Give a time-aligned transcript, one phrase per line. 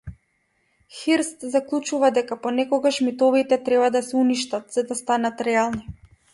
[0.99, 5.97] Хирст заклучува дека понекогаш митовите треба да се уништат за да станат реални.